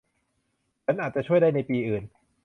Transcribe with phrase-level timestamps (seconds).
[0.85, 2.03] ฉันอาจจะช่วยได้ในปีอื่น